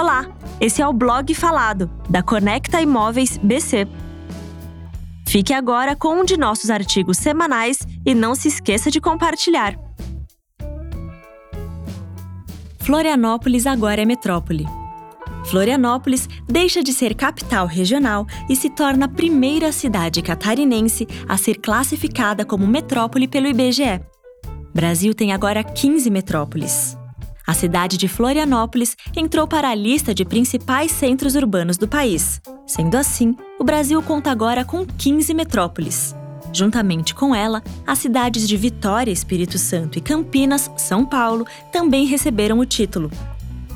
Olá, 0.00 0.26
esse 0.58 0.80
é 0.80 0.88
o 0.88 0.94
blog 0.94 1.34
falado 1.34 1.90
da 2.08 2.22
Conecta 2.22 2.80
Imóveis 2.80 3.36
BC. 3.36 3.86
Fique 5.28 5.52
agora 5.52 5.94
com 5.94 6.20
um 6.20 6.24
de 6.24 6.38
nossos 6.38 6.70
artigos 6.70 7.18
semanais 7.18 7.80
e 8.06 8.14
não 8.14 8.34
se 8.34 8.48
esqueça 8.48 8.90
de 8.90 8.98
compartilhar. 8.98 9.78
Florianópolis 12.78 13.66
agora 13.66 14.00
é 14.00 14.06
metrópole. 14.06 14.66
Florianópolis 15.44 16.26
deixa 16.48 16.82
de 16.82 16.94
ser 16.94 17.14
capital 17.14 17.66
regional 17.66 18.26
e 18.48 18.56
se 18.56 18.70
torna 18.70 19.04
a 19.04 19.08
primeira 19.08 19.70
cidade 19.70 20.22
catarinense 20.22 21.06
a 21.28 21.36
ser 21.36 21.56
classificada 21.56 22.42
como 22.42 22.66
metrópole 22.66 23.28
pelo 23.28 23.48
IBGE. 23.48 24.00
Brasil 24.74 25.12
tem 25.12 25.34
agora 25.34 25.62
15 25.62 26.08
metrópoles. 26.08 26.98
A 27.50 27.52
cidade 27.52 27.96
de 27.96 28.06
Florianópolis 28.06 28.96
entrou 29.16 29.44
para 29.44 29.70
a 29.70 29.74
lista 29.74 30.14
de 30.14 30.24
principais 30.24 30.92
centros 30.92 31.34
urbanos 31.34 31.76
do 31.76 31.88
país. 31.88 32.40
Sendo 32.64 32.96
assim, 32.96 33.34
o 33.58 33.64
Brasil 33.64 34.00
conta 34.04 34.30
agora 34.30 34.64
com 34.64 34.86
15 34.86 35.34
metrópoles. 35.34 36.14
Juntamente 36.52 37.12
com 37.12 37.34
ela, 37.34 37.60
as 37.84 37.98
cidades 37.98 38.46
de 38.46 38.56
Vitória, 38.56 39.10
Espírito 39.10 39.58
Santo 39.58 39.98
e 39.98 40.00
Campinas, 40.00 40.70
São 40.76 41.04
Paulo, 41.04 41.44
também 41.72 42.06
receberam 42.06 42.60
o 42.60 42.64
título. 42.64 43.10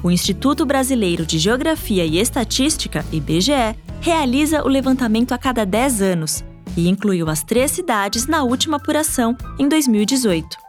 O 0.04 0.08
Instituto 0.08 0.64
Brasileiro 0.64 1.26
de 1.26 1.36
Geografia 1.40 2.06
e 2.06 2.20
Estatística, 2.20 3.04
IBGE, 3.10 3.74
realiza 4.00 4.62
o 4.62 4.68
levantamento 4.68 5.32
a 5.32 5.38
cada 5.38 5.66
10 5.66 6.00
anos 6.00 6.44
e 6.76 6.88
incluiu 6.88 7.28
as 7.28 7.42
três 7.42 7.72
cidades 7.72 8.28
na 8.28 8.44
última 8.44 8.76
apuração, 8.76 9.36
em 9.58 9.68
2018. 9.68 10.63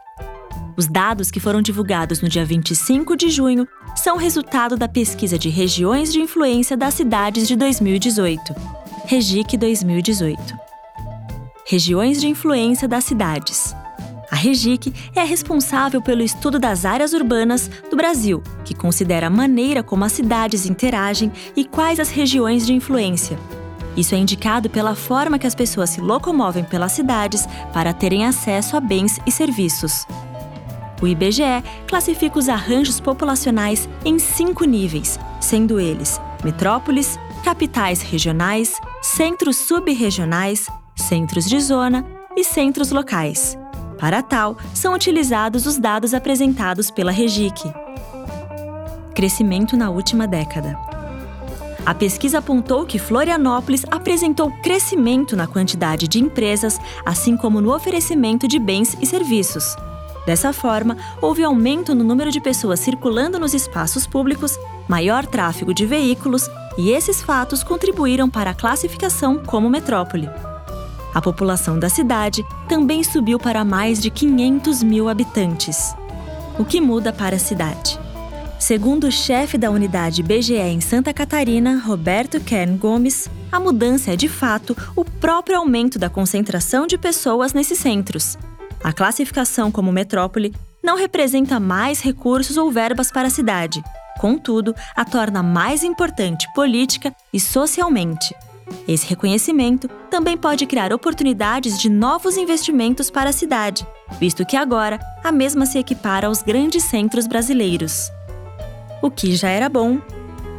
Os 0.76 0.86
dados 0.86 1.30
que 1.30 1.40
foram 1.40 1.62
divulgados 1.62 2.20
no 2.20 2.28
dia 2.28 2.44
25 2.44 3.16
de 3.16 3.30
junho 3.30 3.66
são 3.94 4.18
resultado 4.18 4.76
da 4.76 4.86
pesquisa 4.86 5.38
de 5.38 5.48
regiões 5.48 6.12
de 6.12 6.20
influência 6.20 6.76
das 6.76 6.92
cidades 6.92 7.48
de 7.48 7.56
2018. 7.56 8.54
Regic 9.06 9.56
2018. 9.56 10.38
Regiões 11.64 12.20
de 12.20 12.28
influência 12.28 12.86
das 12.86 13.04
cidades. 13.04 13.74
A 14.30 14.36
Regic 14.36 14.92
é 15.14 15.24
responsável 15.24 16.02
pelo 16.02 16.20
estudo 16.20 16.58
das 16.58 16.84
áreas 16.84 17.14
urbanas 17.14 17.70
do 17.90 17.96
Brasil, 17.96 18.42
que 18.62 18.74
considera 18.74 19.28
a 19.28 19.30
maneira 19.30 19.82
como 19.82 20.04
as 20.04 20.12
cidades 20.12 20.66
interagem 20.66 21.32
e 21.56 21.64
quais 21.64 21.98
as 21.98 22.10
regiões 22.10 22.66
de 22.66 22.74
influência. 22.74 23.38
Isso 23.96 24.14
é 24.14 24.18
indicado 24.18 24.68
pela 24.68 24.94
forma 24.94 25.38
que 25.38 25.46
as 25.46 25.54
pessoas 25.54 25.88
se 25.88 26.02
locomovem 26.02 26.64
pelas 26.64 26.92
cidades 26.92 27.48
para 27.72 27.94
terem 27.94 28.26
acesso 28.26 28.76
a 28.76 28.80
bens 28.80 29.18
e 29.24 29.32
serviços. 29.32 30.06
O 31.00 31.06
IBGE 31.06 31.62
classifica 31.86 32.38
os 32.38 32.48
arranjos 32.48 33.00
populacionais 33.00 33.88
em 34.04 34.18
cinco 34.18 34.64
níveis, 34.64 35.18
sendo 35.40 35.78
eles 35.78 36.20
metrópoles, 36.42 37.18
capitais 37.44 38.02
regionais, 38.02 38.80
centros 39.02 39.56
subregionais, 39.56 40.68
centros 40.94 41.46
de 41.46 41.60
zona 41.60 42.04
e 42.36 42.44
centros 42.44 42.90
locais. 42.90 43.58
Para 43.98 44.22
tal, 44.22 44.56
são 44.74 44.94
utilizados 44.94 45.66
os 45.66 45.78
dados 45.78 46.12
apresentados 46.12 46.90
pela 46.90 47.10
Regic. 47.10 47.72
Crescimento 49.14 49.76
na 49.76 49.90
última 49.90 50.26
década. 50.26 50.78
A 51.84 51.94
pesquisa 51.94 52.38
apontou 52.38 52.84
que 52.84 52.98
Florianópolis 52.98 53.84
apresentou 53.90 54.50
crescimento 54.62 55.36
na 55.36 55.46
quantidade 55.46 56.08
de 56.08 56.18
empresas, 56.18 56.80
assim 57.04 57.36
como 57.36 57.60
no 57.60 57.74
oferecimento 57.74 58.48
de 58.48 58.58
bens 58.58 58.96
e 59.00 59.06
serviços. 59.06 59.76
Dessa 60.26 60.52
forma, 60.52 60.96
houve 61.22 61.44
aumento 61.44 61.94
no 61.94 62.02
número 62.02 62.32
de 62.32 62.40
pessoas 62.40 62.80
circulando 62.80 63.38
nos 63.38 63.54
espaços 63.54 64.08
públicos, 64.08 64.58
maior 64.88 65.24
tráfego 65.24 65.72
de 65.72 65.86
veículos, 65.86 66.50
e 66.76 66.90
esses 66.90 67.22
fatos 67.22 67.62
contribuíram 67.62 68.28
para 68.28 68.50
a 68.50 68.54
classificação 68.54 69.38
como 69.38 69.70
metrópole. 69.70 70.28
A 71.14 71.22
população 71.22 71.78
da 71.78 71.88
cidade 71.88 72.44
também 72.68 73.04
subiu 73.04 73.38
para 73.38 73.64
mais 73.64 74.02
de 74.02 74.10
500 74.10 74.82
mil 74.82 75.08
habitantes. 75.08 75.94
O 76.58 76.64
que 76.64 76.80
muda 76.80 77.12
para 77.12 77.36
a 77.36 77.38
cidade? 77.38 77.98
Segundo 78.58 79.04
o 79.04 79.12
chefe 79.12 79.56
da 79.56 79.70
unidade 79.70 80.22
BGE 80.22 80.56
em 80.56 80.80
Santa 80.80 81.14
Catarina, 81.14 81.78
Roberto 81.78 82.40
Kern 82.40 82.76
Gomes, 82.76 83.28
a 83.52 83.60
mudança 83.60 84.12
é 84.12 84.16
de 84.16 84.28
fato 84.28 84.76
o 84.96 85.04
próprio 85.04 85.58
aumento 85.58 85.98
da 85.98 86.10
concentração 86.10 86.86
de 86.86 86.98
pessoas 86.98 87.52
nesses 87.52 87.78
centros, 87.78 88.36
a 88.86 88.92
classificação 88.92 89.72
como 89.72 89.90
metrópole 89.90 90.54
não 90.80 90.96
representa 90.96 91.58
mais 91.58 92.00
recursos 92.00 92.56
ou 92.56 92.70
verbas 92.70 93.10
para 93.10 93.26
a 93.26 93.30
cidade, 93.30 93.82
contudo, 94.20 94.72
a 94.94 95.04
torna 95.04 95.42
mais 95.42 95.82
importante 95.82 96.46
política 96.54 97.12
e 97.32 97.40
socialmente. 97.40 98.32
Esse 98.86 99.04
reconhecimento 99.08 99.88
também 100.08 100.36
pode 100.36 100.66
criar 100.66 100.92
oportunidades 100.92 101.80
de 101.80 101.90
novos 101.90 102.36
investimentos 102.36 103.10
para 103.10 103.30
a 103.30 103.32
cidade, 103.32 103.84
visto 104.20 104.46
que 104.46 104.56
agora 104.56 105.00
a 105.24 105.32
mesma 105.32 105.66
se 105.66 105.80
equipara 105.80 106.28
aos 106.28 106.40
grandes 106.40 106.84
centros 106.84 107.26
brasileiros. 107.26 108.08
O 109.02 109.10
que 109.10 109.34
já 109.34 109.48
era 109.48 109.68
bom. 109.68 110.00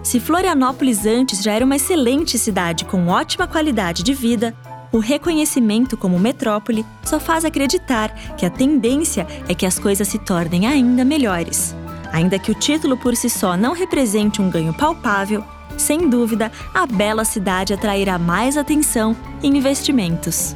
Se 0.03 0.19
Florianópolis 0.19 1.05
antes 1.05 1.41
já 1.41 1.53
era 1.53 1.63
uma 1.63 1.77
excelente 1.77 2.37
cidade 2.37 2.83
com 2.83 3.07
ótima 3.07 3.47
qualidade 3.47 4.03
de 4.03 4.13
vida, 4.13 4.53
o 4.91 4.99
reconhecimento 4.99 5.97
como 5.97 6.19
metrópole 6.19 6.85
só 7.03 7.19
faz 7.19 7.45
acreditar 7.45 8.13
que 8.37 8.45
a 8.45 8.49
tendência 8.49 9.27
é 9.47 9.53
que 9.53 9.65
as 9.65 9.79
coisas 9.79 10.07
se 10.07 10.19
tornem 10.19 10.67
ainda 10.67 11.03
melhores. 11.03 11.75
Ainda 12.11 12.39
que 12.39 12.51
o 12.51 12.55
título 12.55 12.97
por 12.97 13.15
si 13.15 13.29
só 13.29 13.57
não 13.57 13.73
represente 13.73 14.41
um 14.41 14.49
ganho 14.49 14.73
palpável, 14.73 15.43
sem 15.77 16.09
dúvida, 16.09 16.51
a 16.73 16.85
bela 16.85 17.23
cidade 17.23 17.73
atrairá 17.73 18.17
mais 18.17 18.57
atenção 18.57 19.15
e 19.43 19.47
investimentos. 19.47 20.55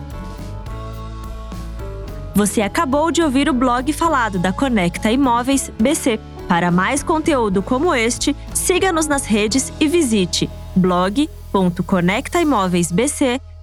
Você 2.34 2.62
acabou 2.62 3.12
de 3.12 3.22
ouvir 3.22 3.50
o 3.50 3.53
blog 3.53 3.91
falado 3.94 4.40
da 4.40 4.53
Conecta 4.53 5.12
Imóveis 5.12 5.70
BC. 5.80 6.20
Para 6.47 6.72
mais 6.72 7.03
conteúdo 7.03 7.62
como 7.62 7.94
este, 7.94 8.36
siga-nos 8.53 9.08
nas 9.08 9.25
redes 9.25 9.72
e 9.80 9.88
visite 9.88 10.50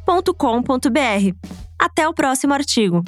blog.conectaimoveisbc.com.br. 0.09 1.37
Até 1.79 2.09
o 2.09 2.15
próximo 2.15 2.55
artigo. 2.55 3.05